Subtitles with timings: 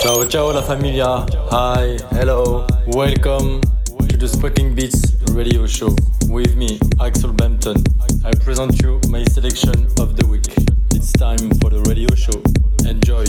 [0.00, 1.24] Ciao, ciao la familia.
[1.50, 3.60] Hi, hello, welcome
[4.08, 5.88] to the Squatting Beats radio show.
[6.28, 7.82] With me, Axel Bampton.
[8.24, 10.54] I present you my selection of the week.
[10.94, 12.40] It's time for the radio show.
[12.88, 13.24] Enjoy.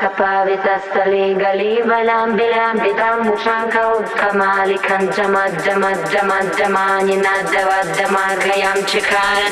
[0.00, 3.88] कपावितस्थले गलीबलाम्बिलां पितां शाखौ
[4.20, 9.44] कमालिकं च मध्यमध्यमध्यमानि न दव चन्द्रदा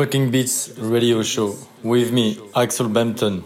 [0.00, 3.44] Fucking Beats radio show with me, Axel Bampton.